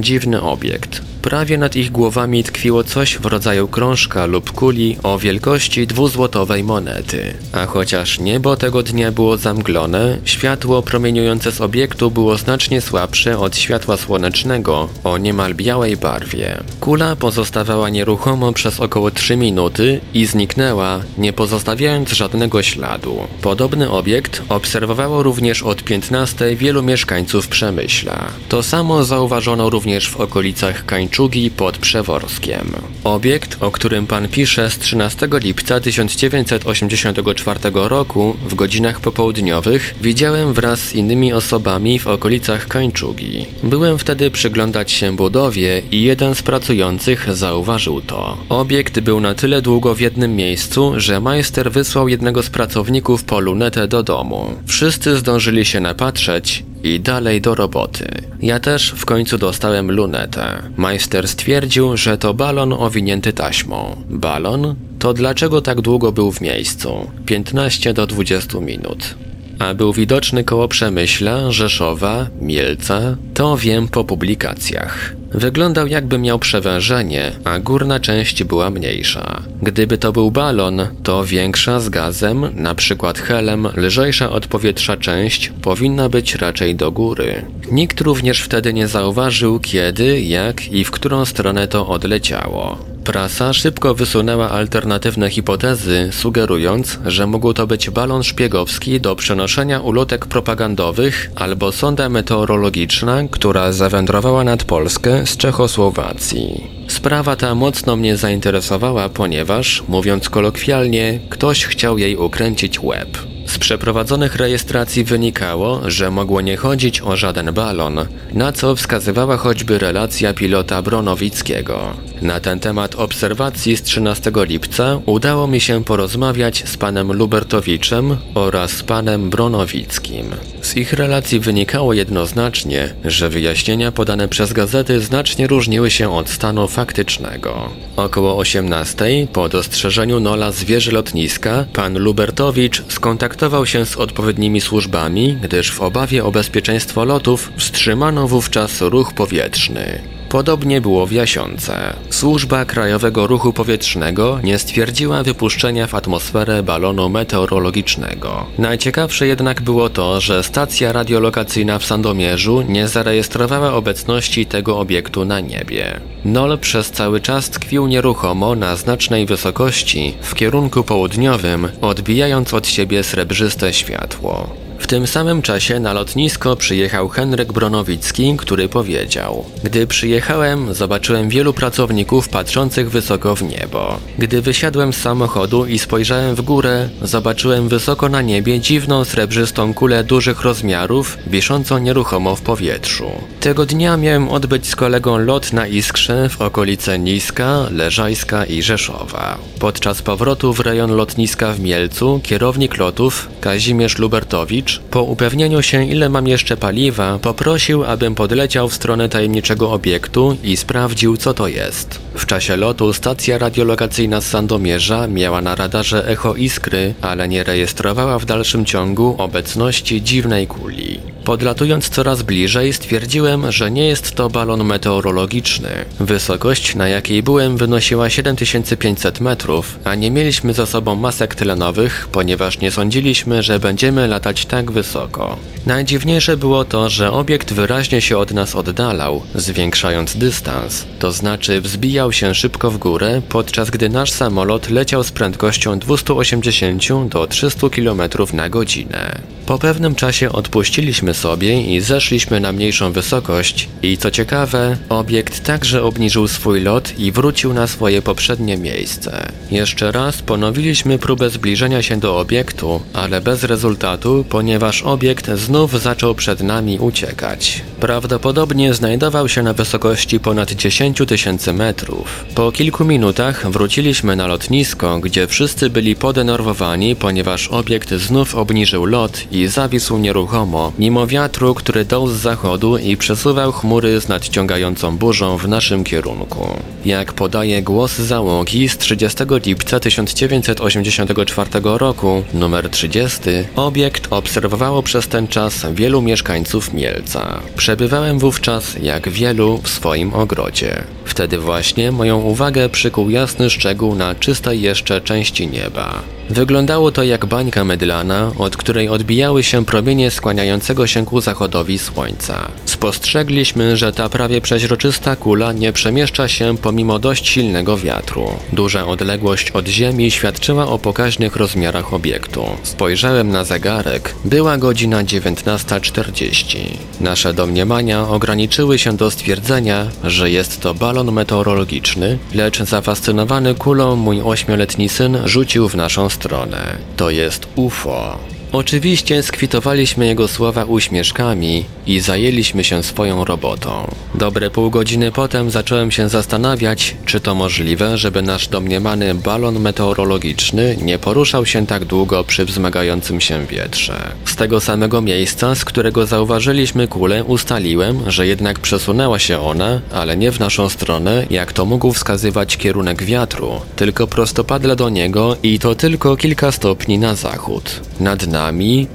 Dziwny 0.00 0.42
obiekt. 0.42 1.02
Prawie 1.26 1.58
nad 1.58 1.76
ich 1.76 1.90
głowami 1.92 2.44
tkwiło 2.44 2.84
coś 2.84 3.18
w 3.18 3.26
rodzaju 3.26 3.68
krążka 3.68 4.26
lub 4.26 4.52
kuli 4.52 4.96
o 5.02 5.18
wielkości 5.18 5.86
dwuzłotowej 5.86 6.64
monety. 6.64 7.34
A 7.52 7.66
chociaż 7.66 8.18
niebo 8.18 8.56
tego 8.56 8.82
dnia 8.82 9.12
było 9.12 9.36
zamglone, 9.36 10.18
światło 10.24 10.82
promieniujące 10.82 11.52
z 11.52 11.60
obiektu 11.60 12.10
było 12.10 12.36
znacznie 12.36 12.80
słabsze 12.80 13.38
od 13.38 13.56
światła 13.56 13.96
słonecznego 13.96 14.88
o 15.04 15.18
niemal 15.18 15.54
białej 15.54 15.96
barwie. 15.96 16.58
Kula 16.80 17.16
pozostawała 17.16 17.88
nieruchomo 17.88 18.52
przez 18.52 18.80
około 18.80 19.10
3 19.10 19.36
minuty 19.36 20.00
i 20.14 20.26
zniknęła, 20.26 21.00
nie 21.18 21.32
pozostawiając 21.32 22.12
żadnego 22.12 22.62
śladu. 22.62 23.18
Podobny 23.42 23.90
obiekt 23.90 24.42
obserwowało 24.48 25.22
również 25.22 25.62
od 25.62 25.84
15 25.84 26.56
wielu 26.56 26.82
mieszkańców 26.82 27.48
Przemyśla. 27.48 28.28
To 28.48 28.62
samo 28.62 29.04
zauważono 29.04 29.70
również 29.70 30.10
w 30.10 30.20
okolicach 30.20 30.86
Kańczugi 31.16 31.50
pod 31.50 31.78
Przeworskiem. 31.78 32.72
Obiekt, 33.04 33.56
o 33.60 33.70
którym 33.70 34.06
pan 34.06 34.28
pisze 34.28 34.70
z 34.70 34.78
13 34.78 35.28
lipca 35.32 35.80
1984 35.80 37.60
roku 37.74 38.36
w 38.48 38.54
godzinach 38.54 39.00
popołudniowych 39.00 39.94
widziałem 40.00 40.52
wraz 40.52 40.80
z 40.80 40.94
innymi 40.94 41.32
osobami 41.32 41.98
w 41.98 42.06
okolicach 42.06 42.68
Kańczugi. 42.68 43.46
Byłem 43.62 43.98
wtedy 43.98 44.30
przyglądać 44.30 44.92
się 44.92 45.16
budowie 45.16 45.82
i 45.90 46.02
jeden 46.02 46.34
z 46.34 46.42
pracujących 46.42 47.34
zauważył 47.34 48.00
to. 48.00 48.36
Obiekt 48.48 49.00
był 49.00 49.20
na 49.20 49.34
tyle 49.34 49.62
długo 49.62 49.94
w 49.94 50.00
jednym 50.00 50.36
miejscu, 50.36 50.92
że 50.96 51.20
majster 51.20 51.72
wysłał 51.72 52.08
jednego 52.08 52.42
z 52.42 52.50
pracowników 52.50 53.24
po 53.24 53.40
lunetę 53.40 53.88
do 53.88 54.02
domu. 54.02 54.54
Wszyscy 54.66 55.16
zdążyli 55.16 55.64
się 55.64 55.80
napatrzeć 55.80 56.64
i 56.86 57.00
dalej 57.00 57.40
do 57.40 57.54
roboty. 57.54 58.08
Ja 58.40 58.60
też 58.60 58.94
w 58.96 59.04
końcu 59.04 59.38
dostałem 59.38 59.90
lunetę. 59.90 60.62
Majster 60.76 61.28
stwierdził, 61.28 61.96
że 61.96 62.18
to 62.18 62.34
balon 62.34 62.72
owinięty 62.72 63.32
taśmą. 63.32 64.02
Balon? 64.10 64.74
To 64.98 65.14
dlaczego 65.14 65.60
tak 65.60 65.80
długo 65.80 66.12
był 66.12 66.32
w 66.32 66.40
miejscu? 66.40 67.10
15 67.26 67.94
do 67.94 68.06
20 68.06 68.60
minut. 68.60 69.14
A 69.58 69.74
był 69.74 69.92
widoczny 69.92 70.44
koło 70.44 70.68
Przemyśla, 70.68 71.52
Rzeszowa, 71.52 72.26
Mielca, 72.40 73.16
to 73.34 73.56
wiem 73.56 73.88
po 73.88 74.04
publikacjach. 74.04 75.16
Wyglądał 75.36 75.86
jakby 75.86 76.18
miał 76.18 76.38
przewężenie, 76.38 77.32
a 77.44 77.58
górna 77.58 78.00
część 78.00 78.44
była 78.44 78.70
mniejsza. 78.70 79.42
Gdyby 79.62 79.98
to 79.98 80.12
był 80.12 80.30
balon, 80.30 80.86
to 81.02 81.24
większa 81.24 81.80
z 81.80 81.88
gazem, 81.88 82.48
na 82.54 82.74
przykład 82.74 83.18
helem, 83.18 83.68
lżejsza 83.76 84.30
od 84.30 84.46
powietrza 84.46 84.96
część 84.96 85.52
powinna 85.62 86.08
być 86.08 86.34
raczej 86.34 86.74
do 86.74 86.92
góry. 86.92 87.44
Nikt 87.72 88.00
również 88.00 88.40
wtedy 88.40 88.72
nie 88.72 88.88
zauważył 88.88 89.60
kiedy, 89.60 90.20
jak 90.20 90.72
i 90.72 90.84
w 90.84 90.90
którą 90.90 91.24
stronę 91.24 91.68
to 91.68 91.88
odleciało. 91.88 92.95
Prasa 93.06 93.52
szybko 93.52 93.94
wysunęła 93.94 94.50
alternatywne 94.50 95.30
hipotezy, 95.30 96.08
sugerując, 96.12 96.98
że 97.04 97.26
mógł 97.26 97.52
to 97.52 97.66
być 97.66 97.90
balon 97.90 98.22
szpiegowski 98.22 99.00
do 99.00 99.16
przenoszenia 99.16 99.80
ulotek 99.80 100.26
propagandowych 100.26 101.30
albo 101.34 101.72
sonda 101.72 102.08
meteorologiczna, 102.08 103.22
która 103.30 103.72
zawędrowała 103.72 104.44
nad 104.44 104.64
Polskę 104.64 105.26
z 105.26 105.36
Czechosłowacji. 105.36 106.66
Sprawa 106.88 107.36
ta 107.36 107.54
mocno 107.54 107.96
mnie 107.96 108.16
zainteresowała, 108.16 109.08
ponieważ, 109.08 109.82
mówiąc 109.88 110.28
kolokwialnie, 110.28 111.20
ktoś 111.30 111.64
chciał 111.64 111.98
jej 111.98 112.16
ukręcić 112.16 112.80
łeb. 112.80 113.18
Z 113.46 113.58
przeprowadzonych 113.58 114.36
rejestracji 114.36 115.04
wynikało, 115.04 115.90
że 115.90 116.10
mogło 116.10 116.40
nie 116.40 116.56
chodzić 116.56 117.02
o 117.02 117.16
żaden 117.16 117.52
balon, 117.52 118.06
na 118.32 118.52
co 118.52 118.76
wskazywała 118.76 119.36
choćby 119.36 119.78
relacja 119.78 120.34
pilota 120.34 120.82
Bronowickiego. 120.82 121.94
Na 122.22 122.40
ten 122.40 122.60
temat 122.60 122.94
obserwacji 122.94 123.76
z 123.76 123.82
13 123.82 124.32
lipca 124.34 125.00
udało 125.06 125.46
mi 125.46 125.60
się 125.60 125.84
porozmawiać 125.84 126.68
z 126.68 126.76
panem 126.76 127.12
Lubertowiczem 127.12 128.16
oraz 128.34 128.82
panem 128.82 129.30
Bronowickim. 129.30 130.34
Z 130.62 130.76
ich 130.76 130.92
relacji 130.92 131.40
wynikało 131.40 131.92
jednoznacznie, 131.92 132.94
że 133.04 133.28
wyjaśnienia 133.28 133.92
podane 133.92 134.28
przez 134.28 134.52
gazety 134.52 135.00
znacznie 135.00 135.46
różniły 135.46 135.90
się 135.90 136.14
od 136.14 136.28
stanu 136.28 136.68
faktycznego. 136.68 137.70
Około 137.96 138.38
18 138.38 139.04
po 139.32 139.48
dostrzeżeniu 139.48 140.20
Nola 140.20 140.52
z 140.52 140.64
wieży 140.64 140.92
lotniska, 140.92 141.64
pan 141.72 141.98
Lubertowicz 141.98 142.82
skontaktował 142.88 143.66
się 143.66 143.86
z 143.86 143.96
odpowiednimi 143.96 144.60
służbami, 144.60 145.38
gdyż 145.42 145.72
w 145.72 145.80
obawie 145.80 146.24
o 146.24 146.30
bezpieczeństwo 146.30 147.04
lotów 147.04 147.52
wstrzymano 147.56 148.28
wówczas 148.28 148.80
ruch 148.80 149.12
powietrzny. 149.14 150.15
Podobnie 150.28 150.80
było 150.80 151.06
w 151.06 151.12
Jasiące. 151.12 151.96
Służba 152.10 152.64
Krajowego 152.64 153.26
Ruchu 153.26 153.52
Powietrznego 153.52 154.38
nie 154.44 154.58
stwierdziła 154.58 155.22
wypuszczenia 155.22 155.86
w 155.86 155.94
atmosferę 155.94 156.62
balonu 156.62 157.08
meteorologicznego. 157.08 158.46
Najciekawsze 158.58 159.26
jednak 159.26 159.60
było 159.62 159.88
to, 159.88 160.20
że 160.20 160.42
stacja 160.42 160.92
radiolokacyjna 160.92 161.78
w 161.78 161.84
Sandomierzu 161.84 162.62
nie 162.62 162.88
zarejestrowała 162.88 163.72
obecności 163.72 164.46
tego 164.46 164.78
obiektu 164.78 165.24
na 165.24 165.40
niebie. 165.40 166.00
Nol 166.24 166.58
przez 166.58 166.90
cały 166.90 167.20
czas 167.20 167.50
tkwił 167.50 167.86
nieruchomo 167.86 168.54
na 168.54 168.76
znacznej 168.76 169.26
wysokości 169.26 170.14
w 170.20 170.34
kierunku 170.34 170.84
południowym, 170.84 171.68
odbijając 171.80 172.54
od 172.54 172.66
siebie 172.66 173.02
srebrzyste 173.04 173.72
światło. 173.72 174.65
W 174.78 174.86
tym 174.86 175.06
samym 175.06 175.42
czasie 175.42 175.80
na 175.80 175.92
lotnisko 175.92 176.56
przyjechał 176.56 177.08
Henryk 177.08 177.52
Bronowicki, 177.52 178.36
który 178.36 178.68
powiedział: 178.68 179.44
Gdy 179.64 179.86
przyjechałem, 179.86 180.74
zobaczyłem 180.74 181.28
wielu 181.28 181.52
pracowników 181.52 182.28
patrzących 182.28 182.90
wysoko 182.90 183.36
w 183.36 183.42
niebo. 183.42 183.98
Gdy 184.18 184.42
wysiadłem 184.42 184.92
z 184.92 184.96
samochodu 184.96 185.66
i 185.66 185.78
spojrzałem 185.78 186.34
w 186.34 186.40
górę, 186.40 186.88
zobaczyłem 187.02 187.68
wysoko 187.68 188.08
na 188.08 188.22
niebie 188.22 188.60
dziwną 188.60 189.04
srebrzystą 189.04 189.74
kulę 189.74 190.04
dużych 190.04 190.42
rozmiarów, 190.42 191.18
wiszącą 191.26 191.78
nieruchomo 191.78 192.36
w 192.36 192.42
powietrzu. 192.42 193.10
Tego 193.40 193.66
dnia 193.66 193.96
miałem 193.96 194.28
odbyć 194.28 194.68
z 194.68 194.76
kolegą 194.76 195.18
lot 195.18 195.52
na 195.52 195.66
Iskrze 195.66 196.28
w 196.28 196.40
okolice 196.40 196.98
Niska, 196.98 197.66
Leżajska 197.70 198.44
i 198.44 198.62
Rzeszowa. 198.62 199.38
Podczas 199.58 200.02
powrotu 200.02 200.52
w 200.52 200.60
rejon 200.60 200.90
lotniska 200.96 201.52
w 201.52 201.60
Mielcu 201.60 202.20
kierownik 202.22 202.78
lotów 202.78 203.28
Kazimierz 203.40 203.98
Lubertowicz 203.98 204.65
po 204.90 205.02
upewnieniu 205.02 205.62
się 205.62 205.84
ile 205.84 206.08
mam 206.08 206.28
jeszcze 206.28 206.56
paliwa 206.56 207.18
poprosił 207.18 207.84
abym 207.84 208.14
podleciał 208.14 208.68
w 208.68 208.74
stronę 208.74 209.08
tajemniczego 209.08 209.72
obiektu 209.72 210.36
i 210.42 210.56
sprawdził 210.56 211.16
co 211.16 211.34
to 211.34 211.48
jest. 211.48 212.00
W 212.14 212.26
czasie 212.26 212.56
lotu 212.56 212.92
stacja 212.92 213.38
radiolokacyjna 213.38 214.20
z 214.20 214.26
Sandomierza 214.26 215.06
miała 215.06 215.40
na 215.42 215.54
radarze 215.54 216.08
echo 216.08 216.34
iskry, 216.34 216.94
ale 217.00 217.28
nie 217.28 217.44
rejestrowała 217.44 218.18
w 218.18 218.24
dalszym 218.24 218.64
ciągu 218.64 219.14
obecności 219.18 220.02
dziwnej 220.02 220.46
kuli. 220.46 221.00
Podlatując 221.26 221.88
coraz 221.88 222.22
bliżej 222.22 222.72
stwierdziłem, 222.72 223.52
że 223.52 223.70
nie 223.70 223.86
jest 223.86 224.14
to 224.14 224.30
balon 224.30 224.64
meteorologiczny. 224.64 225.68
Wysokość 226.00 226.74
na 226.74 226.88
jakiej 226.88 227.22
byłem 227.22 227.56
wynosiła 227.56 228.10
7500 228.10 229.20
metrów, 229.20 229.78
a 229.84 229.94
nie 229.94 230.10
mieliśmy 230.10 230.54
za 230.54 230.66
sobą 230.66 230.94
masek 230.94 231.34
tlenowych, 231.34 232.08
ponieważ 232.12 232.60
nie 232.60 232.70
sądziliśmy, 232.70 233.42
że 233.42 233.58
będziemy 233.58 234.08
latać 234.08 234.46
tak 234.46 234.70
wysoko. 234.70 235.36
Najdziwniejsze 235.66 236.36
było 236.36 236.64
to, 236.64 236.88
że 236.88 237.12
obiekt 237.12 237.52
wyraźnie 237.52 238.00
się 238.00 238.18
od 238.18 238.32
nas 238.32 238.54
oddalał, 238.54 239.22
zwiększając 239.34 240.16
dystans, 240.16 240.86
to 240.98 241.12
znaczy 241.12 241.60
wzbijał 241.60 242.12
się 242.12 242.34
szybko 242.34 242.70
w 242.70 242.78
górę, 242.78 243.22
podczas 243.28 243.70
gdy 243.70 243.88
nasz 243.88 244.10
samolot 244.10 244.70
leciał 244.70 245.04
z 245.04 245.12
prędkością 245.12 245.78
280 245.78 247.12
do 247.12 247.26
300 247.26 247.68
km 247.70 248.00
na 248.32 248.48
godzinę. 248.48 249.18
Po 249.46 249.58
pewnym 249.58 249.94
czasie 249.94 250.32
odpuściliśmy 250.32 251.14
sobie 251.16 251.62
i 251.62 251.80
zeszliśmy 251.80 252.40
na 252.40 252.52
mniejszą 252.52 252.92
wysokość 252.92 253.68
i 253.82 253.96
co 253.96 254.10
ciekawe, 254.10 254.76
obiekt 254.88 255.44
także 255.44 255.82
obniżył 255.82 256.28
swój 256.28 256.60
lot 256.60 256.98
i 256.98 257.12
wrócił 257.12 257.54
na 257.54 257.66
swoje 257.66 258.02
poprzednie 258.02 258.56
miejsce. 258.56 259.32
Jeszcze 259.50 259.92
raz 259.92 260.22
ponowiliśmy 260.22 260.98
próbę 260.98 261.30
zbliżenia 261.30 261.82
się 261.82 262.00
do 262.00 262.18
obiektu, 262.18 262.80
ale 262.92 263.20
bez 263.20 263.44
rezultatu, 263.44 264.24
ponieważ 264.28 264.82
obiekt 264.82 265.30
znów 265.30 265.82
zaczął 265.82 266.14
przed 266.14 266.40
nami 266.40 266.78
uciekać. 266.78 267.62
Prawdopodobnie 267.80 268.74
znajdował 268.74 269.28
się 269.28 269.42
na 269.42 269.52
wysokości 269.52 270.20
ponad 270.20 270.52
10 270.52 271.02
tysięcy 271.08 271.52
metrów. 271.52 272.24
Po 272.34 272.52
kilku 272.52 272.84
minutach 272.84 273.50
wróciliśmy 273.50 274.16
na 274.16 274.26
lotnisko, 274.26 275.00
gdzie 275.00 275.26
wszyscy 275.26 275.70
byli 275.70 275.96
podenerwowani, 275.96 276.96
ponieważ 276.96 277.48
obiekt 277.48 277.94
znów 277.94 278.34
obniżył 278.34 278.84
lot 278.84 279.32
i 279.32 279.46
zawisł 279.46 279.98
nieruchomo, 279.98 280.72
mimo 280.78 281.05
wiatru, 281.06 281.54
który 281.54 281.84
dął 281.84 282.08
z 282.08 282.12
zachodu 282.12 282.78
i 282.78 282.96
przesuwał 282.96 283.52
chmury 283.52 284.00
z 284.00 284.08
nadciągającą 284.08 284.96
burzą 284.96 285.36
w 285.36 285.48
naszym 285.48 285.84
kierunku. 285.84 286.48
Jak 286.84 287.12
podaje 287.12 287.62
głos 287.62 287.98
załogi 287.98 288.68
z 288.68 288.78
30 288.78 289.18
lipca 289.46 289.80
1984 289.80 291.50
roku, 291.64 292.22
numer 292.34 292.70
30, 292.70 293.20
obiekt 293.56 294.06
obserwowało 294.10 294.82
przez 294.82 295.08
ten 295.08 295.28
czas 295.28 295.66
wielu 295.74 296.02
mieszkańców 296.02 296.72
Mielca. 296.72 297.40
Przebywałem 297.56 298.18
wówczas, 298.18 298.76
jak 298.82 299.08
wielu, 299.08 299.60
w 299.62 299.68
swoim 299.68 300.14
ogrodzie. 300.14 300.84
Wtedy 301.04 301.38
właśnie 301.38 301.92
moją 301.92 302.20
uwagę 302.20 302.68
przykuł 302.68 303.10
jasny 303.10 303.50
szczegół 303.50 303.94
na 303.94 304.14
czystej 304.14 304.60
jeszcze 304.60 305.00
części 305.00 305.48
nieba. 305.48 306.02
Wyglądało 306.30 306.92
to 306.92 307.02
jak 307.02 307.26
bańka 307.26 307.64
mydlana, 307.64 308.32
od 308.38 308.56
której 308.56 308.88
odbijały 308.88 309.42
się 309.42 309.64
promienie 309.64 310.10
skłaniającego 310.10 310.86
się 310.86 310.95
ku 311.04 311.20
zachodowi 311.20 311.78
słońca. 311.78 312.48
Spostrzegliśmy, 312.64 313.76
że 313.76 313.92
ta 313.92 314.08
prawie 314.08 314.40
przeźroczysta 314.40 315.16
kula 315.16 315.52
nie 315.52 315.72
przemieszcza 315.72 316.28
się 316.28 316.56
pomimo 316.62 316.98
dość 316.98 317.28
silnego 317.28 317.76
wiatru. 317.76 318.26
Duża 318.52 318.86
odległość 318.86 319.50
od 319.50 319.68
Ziemi 319.68 320.10
świadczyła 320.10 320.66
o 320.68 320.78
pokaźnych 320.78 321.36
rozmiarach 321.36 321.94
obiektu. 321.94 322.44
Spojrzałem 322.62 323.28
na 323.30 323.44
zegarek. 323.44 324.14
Była 324.24 324.58
godzina 324.58 325.04
19.40. 325.04 326.58
Nasze 327.00 327.34
domniemania 327.34 328.08
ograniczyły 328.08 328.78
się 328.78 328.96
do 328.96 329.10
stwierdzenia, 329.10 329.86
że 330.04 330.30
jest 330.30 330.60
to 330.60 330.74
balon 330.74 331.12
meteorologiczny, 331.12 332.18
lecz 332.34 332.62
zafascynowany 332.62 333.54
kulą 333.54 333.96
mój 333.96 334.22
ośmioletni 334.22 334.88
syn 334.88 335.18
rzucił 335.24 335.68
w 335.68 335.76
naszą 335.76 336.08
stronę. 336.08 336.76
To 336.96 337.10
jest 337.10 337.46
UFO. 337.56 338.35
Oczywiście 338.58 339.22
skwitowaliśmy 339.22 340.06
jego 340.06 340.28
słowa 340.28 340.64
uśmieszkami 340.64 341.64
i 341.86 342.00
zajęliśmy 342.00 342.64
się 342.64 342.82
swoją 342.82 343.24
robotą. 343.24 343.90
Dobre 344.14 344.50
pół 344.50 344.70
godziny 344.70 345.12
potem 345.12 345.50
zacząłem 345.50 345.90
się 345.90 346.08
zastanawiać, 346.08 346.96
czy 347.06 347.20
to 347.20 347.34
możliwe, 347.34 347.98
żeby 347.98 348.22
nasz 348.22 348.48
domniemany 348.48 349.14
balon 349.14 349.60
meteorologiczny 349.60 350.76
nie 350.82 350.98
poruszał 350.98 351.46
się 351.46 351.66
tak 351.66 351.84
długo 351.84 352.24
przy 352.24 352.44
wzmagającym 352.44 353.20
się 353.20 353.46
wietrze. 353.46 354.12
Z 354.24 354.36
tego 354.36 354.60
samego 354.60 355.00
miejsca, 355.00 355.54
z 355.54 355.64
którego 355.64 356.06
zauważyliśmy 356.06 356.88
kulę, 356.88 357.24
ustaliłem, 357.24 358.10
że 358.10 358.26
jednak 358.26 358.58
przesunęła 358.58 359.18
się 359.18 359.40
ona, 359.40 359.80
ale 359.92 360.16
nie 360.16 360.32
w 360.32 360.40
naszą 360.40 360.68
stronę, 360.68 361.26
jak 361.30 361.52
to 361.52 361.64
mógł 361.64 361.92
wskazywać 361.92 362.56
kierunek 362.56 363.02
wiatru, 363.02 363.60
tylko 363.76 364.06
prostopadle 364.06 364.76
do 364.76 364.88
niego 364.88 365.36
i 365.42 365.58
to 365.58 365.74
tylko 365.74 366.16
kilka 366.16 366.52
stopni 366.52 366.98
na 366.98 367.14
zachód. 367.14 367.80
Nad 368.00 368.26
nami, 368.26 368.45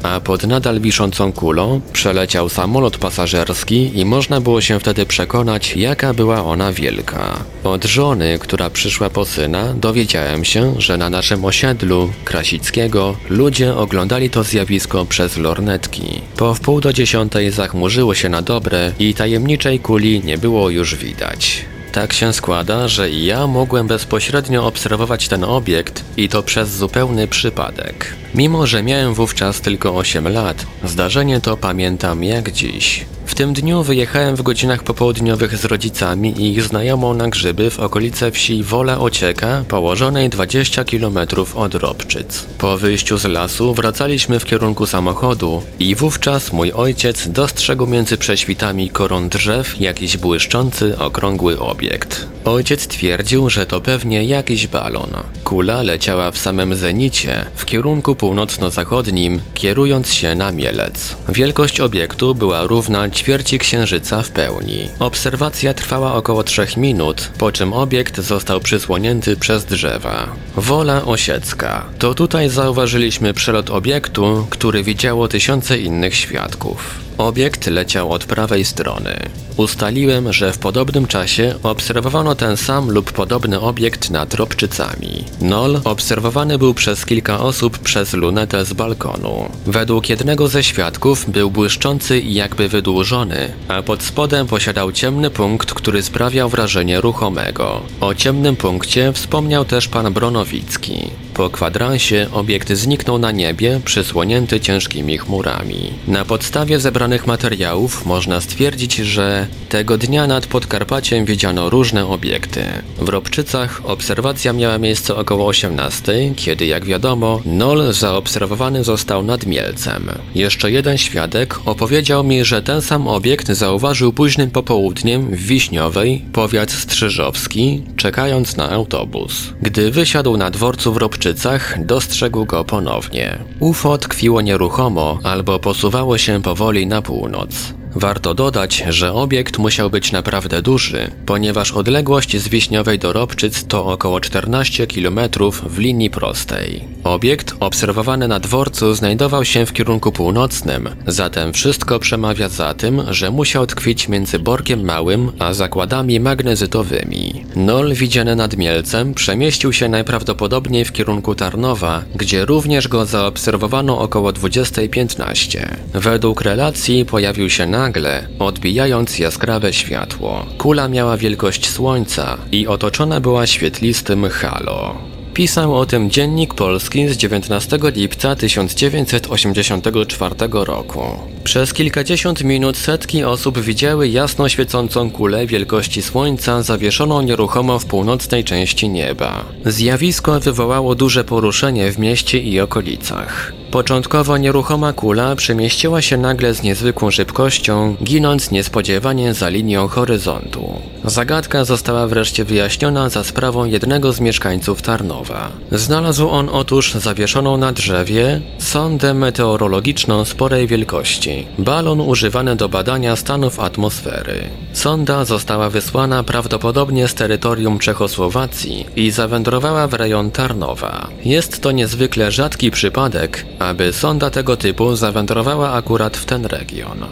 a 0.03 0.20
pod 0.20 0.43
nadal 0.43 0.79
wiszącą 0.79 1.31
kulą, 1.34 1.81
przeleciał 1.93 2.50
samolot 2.50 2.98
pasażerski 2.98 4.00
i 4.00 4.05
można 4.05 4.41
było 4.41 4.62
się 4.62 4.79
wtedy 4.79 5.05
przekonać, 5.05 5.75
jaka 5.77 6.13
była 6.13 6.43
ona 6.43 6.74
wielka. 6.74 7.43
Od 7.63 7.86
żony, 7.86 8.39
która 8.39 8.70
przyszła 8.70 9.10
po 9.10 9.25
syna, 9.25 9.74
dowiedziałem 9.74 10.46
się, 10.46 10.74
że 10.77 10.98
na 10.98 11.10
naszym 11.10 11.46
osiedlu 11.46 12.10
Krasickiego 12.25 13.15
ludzie 13.29 13.75
oglądali 13.75 14.29
to 14.29 14.43
zjawisko 14.43 15.05
przez 15.05 15.38
lornetki. 15.38 16.22
Po 16.38 16.53
wpół 16.53 16.81
do 16.81 16.93
dziesiątej 16.93 17.51
zachmurzyło 17.51 18.15
się 18.15 18.29
na 18.29 18.41
dobre 18.41 18.91
i 19.00 19.13
tajemniczej 19.13 19.79
kuli 19.79 20.22
nie 20.24 20.38
było 20.38 20.70
już 20.70 20.96
widać. 20.96 21.65
Tak 21.91 22.13
się 22.13 22.33
składa, 22.33 22.88
że 22.88 23.10
ja 23.10 23.48
mogłem 23.48 23.88
bezpośrednio 23.88 24.65
obserwować 24.65 25.27
ten 25.27 25.43
obiekt 25.43 26.03
i 26.17 26.29
to 26.29 26.43
przez 26.43 26.69
zupełny 26.69 27.27
przypadek. 27.27 28.13
Mimo, 28.36 28.67
że 28.67 28.83
miałem 28.83 29.13
wówczas 29.13 29.62
tylko 29.62 29.95
8 29.95 30.27
lat, 30.27 30.65
zdarzenie 30.83 31.41
to 31.41 31.57
pamiętam 31.57 32.24
jak 32.24 32.51
dziś. 32.51 33.05
W 33.25 33.35
tym 33.35 33.53
dniu 33.53 33.83
wyjechałem 33.83 34.35
w 34.35 34.41
godzinach 34.41 34.83
popołudniowych 34.83 35.57
z 35.57 35.65
rodzicami 35.65 36.41
i 36.41 36.53
ich 36.53 36.63
znajomą 36.63 37.13
na 37.13 37.27
grzyby 37.27 37.69
w 37.69 37.79
okolice 37.79 38.31
wsi 38.31 38.63
Wola 38.63 38.99
Ocieka, 38.99 39.63
położonej 39.67 40.29
20 40.29 40.83
km 40.83 41.17
od 41.55 41.75
Robczyc. 41.75 42.45
Po 42.57 42.77
wyjściu 42.77 43.17
z 43.17 43.25
lasu 43.25 43.73
wracaliśmy 43.73 44.39
w 44.39 44.45
kierunku 44.45 44.85
samochodu 44.85 45.63
i 45.79 45.95
wówczas 45.95 46.53
mój 46.53 46.71
ojciec 46.71 47.27
dostrzegł 47.27 47.87
między 47.87 48.17
prześwitami 48.17 48.89
koron 48.89 49.29
drzew 49.29 49.81
jakiś 49.81 50.17
błyszczący, 50.17 50.97
okrągły 50.97 51.59
obiekt. 51.59 52.27
Ojciec 52.45 52.87
twierdził, 52.87 53.49
że 53.49 53.65
to 53.65 53.81
pewnie 53.81 54.23
jakiś 54.23 54.67
balon. 54.67 55.09
Kula 55.43 55.81
leciała 55.81 56.31
w 56.31 56.37
samym 56.37 56.75
zenicie, 56.75 57.45
w 57.55 57.65
kierunku 57.65 58.15
północno-zachodnim, 58.15 59.41
kierując 59.53 60.13
się 60.13 60.35
na 60.35 60.51
Mielec. 60.51 61.15
Wielkość 61.29 61.79
obiektu 61.79 62.35
była 62.35 62.63
równa 62.63 63.09
ćwierci 63.12 63.60
księżyca 63.60 64.22
w 64.22 64.30
pełni. 64.30 64.89
Obserwacja 65.00 65.74
trwała 65.74 66.13
około 66.13 66.44
3 66.44 66.68
minut, 66.77 67.32
po 67.38 67.51
czym 67.51 67.74
obiekt 67.74 68.20
został 68.20 68.60
przysłonięty 68.60 69.36
przez 69.36 69.65
drzewa. 69.65 70.36
Wola 70.56 71.06
Osiecka. 71.06 71.86
To 72.00 72.13
tutaj 72.13 72.50
zauważyliśmy 72.50 73.34
przelot 73.34 73.70
obiektu, 73.70 74.48
który 74.50 74.84
widziało 74.84 75.27
tysiące 75.27 75.80
innych 75.80 76.15
świadków. 76.15 77.11
Obiekt 77.18 77.68
leciał 77.68 78.12
od 78.12 78.25
prawej 78.25 78.65
strony. 78.65 79.20
Ustaliłem, 79.58 80.34
że 80.34 80.53
w 80.53 80.58
podobnym 80.58 81.08
czasie 81.08 81.56
obserwowano 81.63 82.36
ten 82.36 82.58
sam 82.58 82.91
lub 82.91 83.12
podobny 83.12 83.60
obiekt 83.60 84.10
nad 84.10 84.34
Robczycami. 84.34 85.24
Nol 85.41 85.82
obserwowany 85.84 86.58
był 86.58 86.74
przez 86.74 87.06
kilka 87.06 87.39
osób 87.39 87.80
przez 87.80 88.13
lunetę 88.13 88.65
z 88.65 88.74
balkonu. 88.74 89.50
Według 89.65 90.10
jednego 90.10 90.48
ze 90.48 90.63
świadków 90.63 91.30
był 91.30 91.51
błyszczący 91.51 92.20
i 92.20 92.34
jakby 92.34 92.70
wydłużony, 92.70 93.53
a 93.68 93.82
pod 93.82 94.03
spodem 94.03 94.48
posiadał 94.48 94.91
ciemny 94.91 95.30
punkt, 95.30 95.74
który 95.74 96.03
sprawiał 96.03 96.50
wrażenie 96.50 97.01
ruchomego. 97.01 97.82
O 98.01 98.15
ciemnym 98.15 98.56
punkcie 98.56 99.13
wspomniał 99.13 99.65
też 99.65 99.88
pan 99.88 100.13
Bronowicki. 100.13 101.10
Po 101.34 101.50
kwadransie 101.50 102.27
obiekt 102.32 102.74
zniknął 102.74 103.20
na 103.20 103.32
niebie, 103.32 103.82
przysłonięty 103.86 104.60
ciężkimi 104.60 105.18
chmurami. 105.18 105.94
Na 106.08 106.25
podstawie 106.25 106.80
zebranych 106.80 107.00
materiałów 107.08 108.05
można 108.05 108.41
stwierdzić, 108.41 108.96
że 108.96 109.48
tego 109.70 109.98
dnia 109.98 110.27
nad 110.27 110.48
Podkarpaciem 110.48 111.25
widziano 111.25 111.70
różne 111.70 112.08
obiekty. 112.08 112.63
W 112.98 113.10
Robczycach 113.10 113.81
obserwacja 113.86 114.53
miała 114.53 114.77
miejsce 114.77 115.15
około 115.15 115.48
18, 115.48 116.13
kiedy 116.36 116.65
jak 116.65 116.86
wiadomo, 116.86 117.41
Nol 117.46 117.93
zaobserwowany 117.93 118.84
został 118.84 119.24
nad 119.24 119.46
Mielcem. 119.46 120.10
Jeszcze 120.36 120.72
jeden 120.72 120.98
świadek 120.98 121.60
opowiedział 121.65 122.24
mi, 122.24 122.46
że 122.46 122.62
ten 122.62 122.81
sam 122.81 123.08
obiekt 123.08 123.48
zauważył 123.48 124.13
późnym 124.13 124.51
popołudniem 124.51 125.36
w 125.36 125.39
Wiśniowej, 125.39 126.25
powiat 126.34 126.72
Strzyżowski, 126.72 127.84
czekając 127.96 128.58
na 128.58 128.70
autobus. 128.70 129.53
Gdy 129.62 129.91
wysiadł 129.91 130.38
na 130.38 130.51
dworcu 130.51 130.93
w 130.93 130.98
Robczycach, 130.98 131.86
dostrzegł 131.86 132.46
go 132.46 132.63
ponownie. 132.65 133.38
UFO 133.60 133.98
tkwiło 133.98 134.41
nieruchomo 134.41 135.20
albo 135.24 135.60
posuwało 135.60 136.17
się 136.17 136.41
powoli 136.41 136.88
na 136.91 137.01
północ. 137.01 137.80
Warto 137.95 138.33
dodać, 138.33 138.83
że 138.89 139.13
obiekt 139.13 139.57
musiał 139.57 139.89
być 139.89 140.12
naprawdę 140.12 140.62
duży, 140.62 141.12
ponieważ 141.25 141.71
odległość 141.71 142.38
z 142.38 142.48
Wiśniowej 142.48 143.00
do 143.00 143.13
Robczyc 143.13 143.65
to 143.67 143.86
około 143.86 144.19
14 144.19 144.88
km 144.88 145.19
w 145.63 145.79
linii 145.79 146.10
prostej. 146.10 146.83
Obiekt 147.03 147.55
obserwowany 147.60 148.27
na 148.27 148.39
dworcu 148.39 148.93
znajdował 148.93 149.45
się 149.45 149.65
w 149.65 149.74
kierunku 149.74 150.12
północnym, 150.12 150.89
zatem 151.07 151.53
wszystko 151.53 152.00
przemawia 152.00 152.50
za 152.50 152.74
tym, 152.74 153.01
że 153.10 153.31
musiał 153.31 153.67
tkwić 153.67 154.07
między 154.07 154.39
Borkiem 154.39 154.86
Małym 154.86 155.31
a 155.39 155.53
zakładami 155.53 156.19
magnezytowymi. 156.19 157.45
Nol 157.55 157.93
widziany 157.93 158.36
nad 158.36 158.57
Mielcem 158.57 159.13
przemieścił 159.13 159.74
się 159.74 159.89
najprawdopodobniej 159.89 160.86
w 160.86 160.91
kierunku 160.91 161.36
Tarnowa, 161.36 162.03
gdzie 162.15 162.45
również 162.45 162.88
go 162.88 163.05
zaobserwowano 163.05 164.00
około 164.00 164.29
20.15. 164.31 165.67
Według 165.93 166.41
relacji 166.41 167.05
pojawił 167.05 167.50
się 167.50 167.67
na 167.67 167.80
nagle, 167.81 168.27
odbijając 168.39 169.19
jaskrawe 169.19 169.73
światło. 169.73 170.45
Kula 170.57 170.88
miała 170.88 171.17
wielkość 171.17 171.69
słońca 171.69 172.38
i 172.51 172.67
otoczona 172.67 173.19
była 173.19 173.47
świetlistym 173.47 174.29
halo. 174.29 174.95
Pisał 175.33 175.75
o 175.75 175.85
tym 175.85 176.09
Dziennik 176.09 176.53
Polski 176.53 177.07
z 177.07 177.17
19 177.17 177.79
lipca 177.95 178.35
1984 178.35 180.35
roku. 180.51 181.01
Przez 181.43 181.73
kilkadziesiąt 181.73 182.43
minut 182.43 182.77
setki 182.77 183.23
osób 183.23 183.59
widziały 183.59 184.07
jasno 184.07 184.50
świecącą 184.50 185.11
kulę 185.11 185.47
wielkości 185.47 186.01
Słońca 186.01 186.63
zawieszoną 186.63 187.21
nieruchomo 187.21 187.79
w 187.79 187.85
północnej 187.85 188.43
części 188.43 188.89
nieba. 188.89 189.45
Zjawisko 189.65 190.39
wywołało 190.39 190.95
duże 190.95 191.23
poruszenie 191.23 191.91
w 191.91 192.00
mieście 192.00 192.39
i 192.39 192.59
okolicach. 192.59 193.61
Początkowo 193.71 194.37
nieruchoma 194.37 194.93
kula 194.93 195.35
przemieściła 195.35 196.01
się 196.01 196.17
nagle 196.17 196.53
z 196.53 196.63
niezwykłą 196.63 197.11
szybkością, 197.11 197.95
ginąc 198.03 198.51
niespodziewanie 198.51 199.33
za 199.33 199.49
linią 199.49 199.87
horyzontu. 199.87 200.81
Zagadka 201.05 201.65
została 201.65 202.07
wreszcie 202.07 202.45
wyjaśniona 202.45 203.09
za 203.09 203.23
sprawą 203.23 203.65
jednego 203.65 204.13
z 204.13 204.19
mieszkańców 204.19 204.81
Tarnowa. 204.81 205.51
Znalazł 205.71 206.29
on 206.29 206.49
otóż 206.49 206.93
zawieszoną 206.93 207.57
na 207.57 207.71
drzewie 207.71 208.41
sondę 208.57 209.13
meteorologiczną 209.13 210.25
sporej 210.25 210.67
wielkości, 210.67 211.47
balon 211.57 212.01
używany 212.01 212.55
do 212.55 212.69
badania 212.69 213.15
stanów 213.15 213.59
atmosfery. 213.59 214.43
Sonda 214.73 215.25
została 215.25 215.69
wysłana 215.69 216.23
prawdopodobnie 216.23 217.07
z 217.07 217.13
terytorium 217.13 217.79
Czechosłowacji 217.79 218.85
i 218.95 219.11
zawędrowała 219.11 219.87
w 219.87 219.93
rejon 219.93 220.31
Tarnowa. 220.31 221.07
Jest 221.25 221.61
to 221.61 221.71
niezwykle 221.71 222.31
rzadki 222.31 222.71
przypadek, 222.71 223.45
aby 223.68 223.94
sonda 223.94 224.30
tego 224.30 224.58
typu 224.58 224.96
zawędrowała 224.96 225.72
akurat 225.72 226.18
w 226.18 226.25
ten 226.25 226.46
region. 226.46 227.06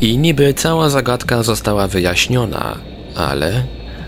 I 0.00 0.18
niby 0.18 0.54
cała 0.54 0.90
zagadka 0.90 1.42
została 1.42 1.88
wyjaśniona, 1.88 2.78
ale 3.16 3.64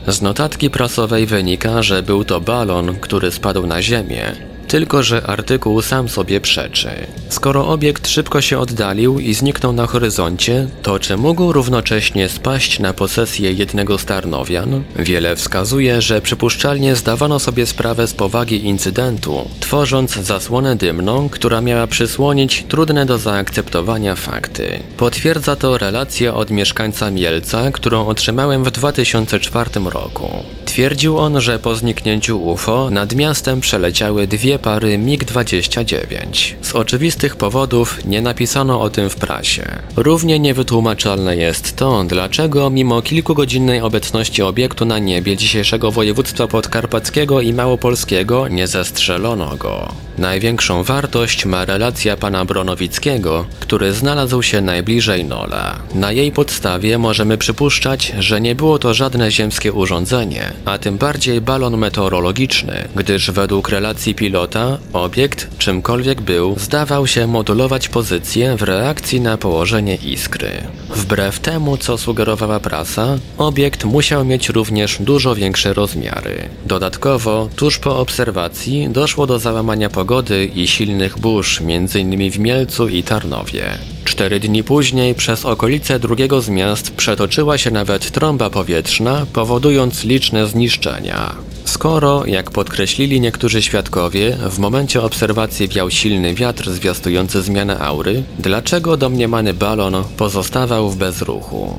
z 0.07 0.23
notatki 0.23 0.71
prasowej 0.71 1.27
wynika, 1.27 1.83
że 1.83 2.03
był 2.03 2.25
to 2.25 2.41
balon, 2.41 2.95
który 3.01 3.31
spadł 3.31 3.67
na 3.67 3.83
ziemię 3.83 4.52
tylko, 4.73 5.03
że 5.03 5.27
artykuł 5.27 5.83
sam 5.83 6.09
sobie 6.09 6.41
przeczy. 6.41 6.89
Skoro 7.29 7.69
obiekt 7.69 8.09
szybko 8.09 8.41
się 8.41 8.59
oddalił 8.59 9.19
i 9.19 9.35
zniknął 9.35 9.73
na 9.73 9.87
horyzoncie, 9.87 10.69
to 10.83 10.99
czy 10.99 11.17
mógł 11.17 11.53
równocześnie 11.53 12.29
spaść 12.29 12.79
na 12.79 12.93
posesję 12.93 13.53
jednego 13.53 13.99
z 13.99 14.05
Tarnowian? 14.05 14.83
Wiele 14.97 15.37
wskazuje, 15.37 16.03
że 16.03 16.21
przypuszczalnie 16.21 16.97
zdawano 16.97 17.39
sobie 17.39 17.67
sprawę 17.67 18.07
z 18.07 18.15
powagi 18.15 18.67
incydentu, 18.67 19.49
tworząc 19.61 20.13
zasłonę 20.13 20.77
dymną, 20.77 21.29
która 21.29 21.61
miała 21.61 21.87
przysłonić 21.87 22.65
trudne 22.69 23.07
do 23.07 23.19
zaakceptowania 23.19 24.15
fakty. 24.15 24.81
Potwierdza 24.97 25.57
to 25.57 25.79
relacja 25.79 26.35
od 26.35 26.51
mieszkańca 26.51 27.11
Mielca, 27.11 27.71
którą 27.71 28.07
otrzymałem 28.07 28.65
w 28.65 28.71
2004 28.71 29.71
roku. 29.85 30.29
Twierdził 30.65 31.19
on, 31.19 31.41
że 31.41 31.59
po 31.59 31.75
zniknięciu 31.75 32.43
UFO 32.43 32.91
nad 32.91 33.15
miastem 33.15 33.61
przeleciały 33.61 34.27
dwie 34.27 34.59
pary 34.63 34.99
MiG-29. 34.99 36.55
Z 36.63 36.75
oczywistych 36.75 37.37
powodów 37.37 38.05
nie 38.05 38.23
napisano 38.23 38.81
o 38.81 38.91
tym 38.91 39.11
w 39.11 39.17
prasie. 39.17 39.65
Równie 39.97 40.39
niewytłumaczalne 40.39 41.37
jest 41.37 41.77
to, 41.77 42.05
dlaczego 42.05 42.71
mimo 42.71 43.03
kilkugodzinnej 43.03 43.81
obecności 43.81 44.43
obiektu 44.43 44.85
na 44.85 44.99
niebie 44.99 45.37
dzisiejszego 45.37 45.91
województwa 45.91 46.49
podkarpackiego 46.49 47.41
i 47.41 47.53
małopolskiego 47.53 48.49
nie 48.49 48.67
zestrzelono 48.67 49.57
go. 49.57 49.93
Największą 50.19 50.83
wartość 50.83 51.47
ma 51.47 51.65
relacja 51.65 52.17
pana 52.17 52.45
Bronowickiego, 52.45 53.45
który 53.61 53.93
znalazł 53.93 54.43
się 54.43 54.61
najbliżej 54.61 55.25
Nola. 55.25 55.79
Na 55.95 56.13
jej 56.13 56.33
podstawie 56.33 56.99
możemy 56.99 57.39
przypuszczać, 57.39 58.13
że 58.19 58.41
nie 58.41 58.55
było 58.55 58.79
to 58.79 58.95
żadne 58.95 59.31
ziemskie 59.31 59.73
urządzenie, 59.73 60.53
a 60.65 60.79
tym 60.79 60.99
bardziej 60.99 61.41
balon 61.41 61.77
meteorologiczny, 61.77 62.89
gdyż 62.97 63.31
według 63.31 63.69
relacji 63.69 64.15
pilota 64.15 64.52
obiekt, 64.93 65.59
czymkolwiek 65.59 66.21
był, 66.21 66.55
zdawał 66.59 67.07
się 67.07 67.27
modulować 67.27 67.89
pozycję 67.89 68.57
w 68.57 68.63
reakcji 68.63 69.21
na 69.21 69.39
położenie 69.39 69.95
iskry. 69.95 70.51
Wbrew 70.97 71.41
temu, 71.41 71.77
co 71.77 71.99
sugerowała 71.99 72.61
prasa, 72.61 73.19
obiekt 73.39 73.85
musiał 73.85 74.25
mieć 74.25 74.49
również 74.49 74.97
dużo 75.01 75.35
większe 75.35 75.73
rozmiary. 75.73 76.49
Dodatkowo, 76.67 77.49
tuż 77.57 77.79
po 77.79 77.99
obserwacji 77.99 78.89
doszło 78.89 79.27
do 79.27 79.39
załamania 79.39 79.91
pogody 79.91 80.51
i 80.55 80.69
silnych 80.69 81.19
burz, 81.19 81.61
m.in. 81.61 82.31
w 82.31 82.39
Mielcu 82.39 82.89
i 82.89 83.03
Tarnowie. 83.03 83.79
Cztery 84.05 84.41
dni 84.41 84.65
później 84.65 85.15
przez 85.15 85.45
okolice 85.45 85.99
drugiego 85.99 86.41
z 86.41 86.49
miast 86.49 86.91
przetoczyła 86.91 87.59
się 87.59 87.71
nawet 87.71 88.11
trąba 88.11 88.51
powietrzna, 88.51 89.27
powodując 89.33 90.05
liczne 90.05 90.47
zniszczenia. 90.47 91.35
Skoro, 91.65 92.27
jak 92.27 92.51
podkreślili 92.51 93.21
niektórzy 93.21 93.63
świadkowie, 93.63 94.37
w 94.51 94.59
momencie 94.59 95.03
obserwacji 95.03 95.69
wiał 95.69 95.91
silny 95.91 96.35
wiatr 96.35 96.71
zwiastujący 96.71 97.43
zmianę 97.43 97.79
aury, 97.79 98.23
dlaczego 98.39 98.97
domniemany 98.97 99.55
balon 99.55 100.05
pozostawał 100.17 100.91
w 100.91 100.97
bezruchu? 100.97 101.79